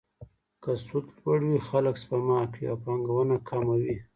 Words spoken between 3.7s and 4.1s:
وي.